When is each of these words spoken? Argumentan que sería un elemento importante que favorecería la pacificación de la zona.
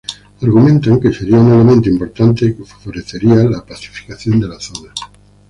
Argumentan 0.41 0.99
que 0.99 1.13
sería 1.13 1.37
un 1.37 1.53
elemento 1.53 1.87
importante 1.87 2.55
que 2.55 2.65
favorecería 2.65 3.35
la 3.35 3.63
pacificación 3.63 4.39
de 4.39 4.47
la 4.47 4.59
zona. 4.59 4.91